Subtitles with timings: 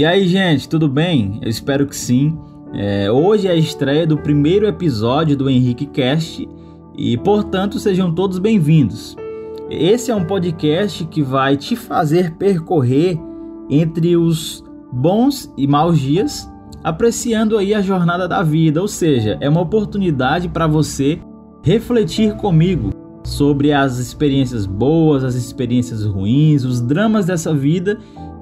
[0.00, 1.38] E aí, gente, tudo bem?
[1.42, 2.34] Eu espero que sim.
[2.72, 6.48] É, hoje é a estreia do primeiro episódio do Henrique Cast
[6.96, 9.14] e, portanto, sejam todos bem-vindos.
[9.68, 13.18] Esse é um podcast que vai te fazer percorrer
[13.68, 16.50] entre os bons e maus dias,
[16.82, 21.20] apreciando aí a jornada da vida, ou seja, é uma oportunidade para você
[21.62, 22.99] refletir comigo
[23.30, 27.96] sobre as experiências boas, as experiências ruins, os dramas dessa vida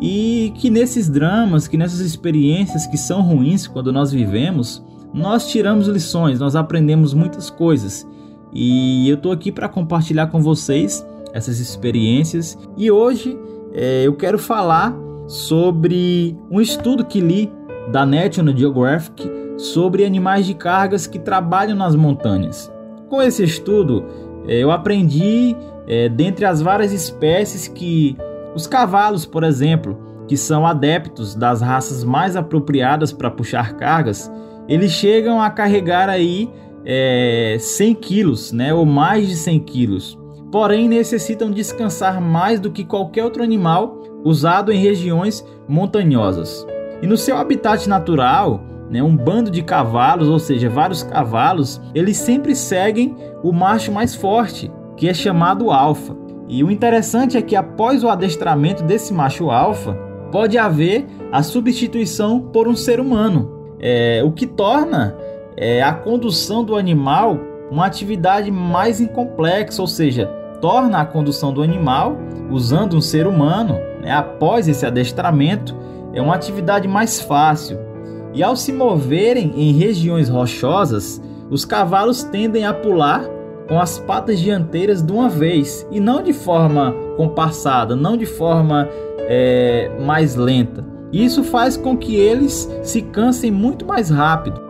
[0.00, 4.84] e que nesses dramas, que nessas experiências que são ruins quando nós vivemos,
[5.14, 8.04] nós tiramos lições, nós aprendemos muitas coisas.
[8.52, 12.58] E eu estou aqui para compartilhar com vocês essas experiências.
[12.76, 13.38] E hoje
[13.72, 14.92] é, eu quero falar
[15.28, 17.52] sobre um estudo que li
[17.92, 22.70] da National Geographic sobre animais de cargas que trabalham nas montanhas.
[23.08, 24.04] Com esse estudo,
[24.46, 25.56] eu aprendi,
[25.86, 28.16] é, dentre as várias espécies, que
[28.54, 34.30] os cavalos, por exemplo, que são adeptos das raças mais apropriadas para puxar cargas,
[34.68, 36.50] eles chegam a carregar aí
[36.84, 40.18] é, 100 quilos, né, ou mais de 100 quilos.
[40.50, 46.66] Porém, necessitam descansar mais do que qualquer outro animal usado em regiões montanhosas.
[47.00, 48.62] E no seu habitat natural,
[48.92, 54.14] né, um bando de cavalos, ou seja, vários cavalos, eles sempre seguem o macho mais
[54.14, 56.14] forte, que é chamado alfa.
[56.46, 59.94] E o interessante é que após o adestramento desse macho alfa,
[60.30, 65.16] pode haver a substituição por um ser humano, é, o que torna
[65.56, 67.38] é, a condução do animal
[67.70, 70.26] uma atividade mais incomplexa, ou seja,
[70.60, 72.18] torna a condução do animal
[72.50, 75.74] usando um ser humano né, após esse adestramento
[76.12, 77.91] é uma atividade mais fácil.
[78.34, 81.20] E ao se moverem em regiões rochosas,
[81.50, 83.24] os cavalos tendem a pular
[83.68, 88.88] com as patas dianteiras de uma vez e não de forma compassada, não de forma
[89.18, 90.84] é, mais lenta.
[91.12, 94.60] Isso faz com que eles se cansem muito mais rápido.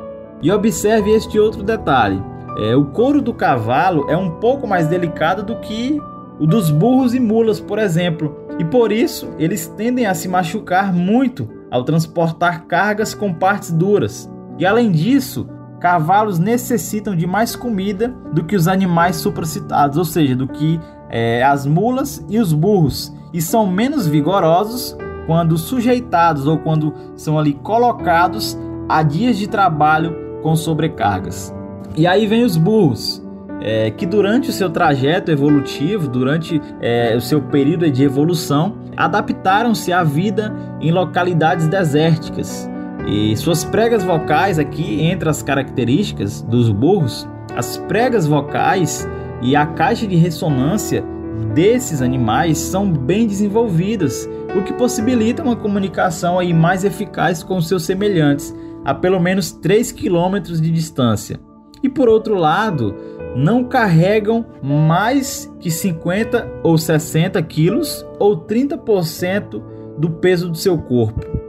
[0.42, 2.20] E observe este outro detalhe:
[2.58, 6.00] é, o couro do cavalo é um pouco mais delicado do que
[6.40, 10.92] o dos burros e mulas, por exemplo, e por isso eles tendem a se machucar
[10.92, 14.30] muito ao transportar cargas com partes duras.
[14.58, 15.48] E além disso,
[15.80, 20.78] cavalos necessitam de mais comida do que os animais supracitados, ou seja, do que
[21.08, 24.94] é, as mulas e os burros, e são menos vigorosos
[25.26, 31.54] quando sujeitados ou quando são ali colocados a dias de trabalho com sobrecargas.
[31.96, 33.22] E aí vem os burros,
[33.62, 39.92] é, que durante o seu trajeto evolutivo, durante é, o seu período de evolução, adaptaram-se
[39.92, 42.68] à vida em localidades desérticas
[43.06, 49.08] e suas pregas vocais aqui, entre as características dos burros, as pregas vocais
[49.40, 51.04] e a caixa de ressonância
[51.52, 57.82] desses animais são bem desenvolvidas, o que possibilita uma comunicação aí mais eficaz com seus
[57.84, 58.54] semelhantes
[58.84, 61.40] a pelo menos 3 km de distância.
[61.82, 62.94] E por outro lado,
[63.34, 69.62] não carregam mais que 50 ou 60 quilos ou 30%
[69.98, 71.42] do peso do seu corpo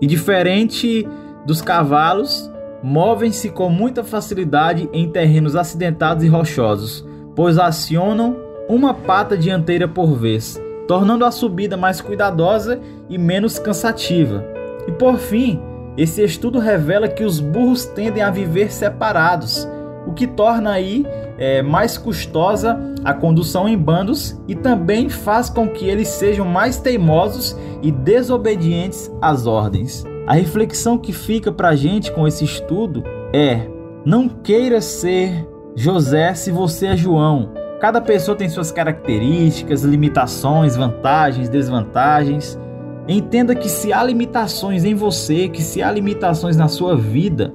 [0.00, 1.06] e, diferente
[1.44, 2.50] dos cavalos,
[2.82, 8.36] movem-se com muita facilidade em terrenos acidentados e rochosos, pois acionam
[8.68, 14.44] uma pata dianteira por vez, tornando a subida mais cuidadosa e menos cansativa.
[14.86, 15.60] E por fim,
[15.96, 19.68] esse estudo revela que os burros tendem a viver separados,
[20.06, 21.06] o que torna aí
[21.38, 26.78] é, mais custosa a condução em bandos e também faz com que eles sejam mais
[26.78, 30.04] teimosos e desobedientes às ordens.
[30.26, 33.62] A reflexão que fica para a gente com esse estudo é:
[34.04, 37.52] não queira ser José se você é João.
[37.80, 42.58] Cada pessoa tem suas características, limitações, vantagens, desvantagens.
[43.06, 47.54] Entenda que se há limitações em você, que se há limitações na sua vida,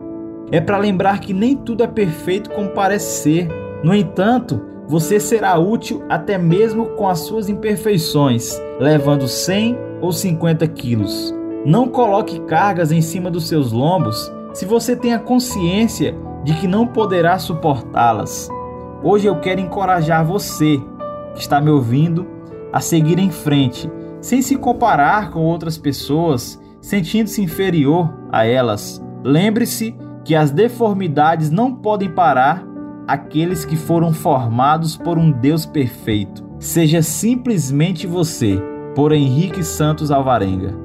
[0.52, 3.48] é para lembrar que nem tudo é perfeito como parece ser.
[3.84, 10.68] No entanto, você será útil até mesmo com as suas imperfeições, levando 100 ou 50
[10.68, 11.34] quilos.
[11.66, 16.68] Não coloque cargas em cima dos seus lombos se você tem a consciência de que
[16.68, 18.50] não poderá suportá-las.
[19.02, 20.80] Hoje eu quero encorajar você
[21.34, 22.28] que está me ouvindo
[22.72, 23.90] a seguir em frente,
[24.22, 29.02] sem se comparar com outras pessoas, sentindo-se inferior a elas.
[29.24, 32.66] Lembre-se que as deformidades não podem parar
[33.08, 36.44] aqueles que foram formados por um Deus perfeito.
[36.60, 38.62] Seja simplesmente você,
[38.96, 40.83] por Henrique Santos Alvarenga.